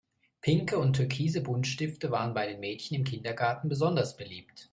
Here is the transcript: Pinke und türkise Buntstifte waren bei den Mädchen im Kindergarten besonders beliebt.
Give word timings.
Pinke 0.41 0.79
und 0.79 0.95
türkise 0.95 1.43
Buntstifte 1.43 2.09
waren 2.09 2.33
bei 2.33 2.47
den 2.47 2.59
Mädchen 2.59 2.97
im 2.97 3.03
Kindergarten 3.03 3.69
besonders 3.69 4.17
beliebt. 4.17 4.67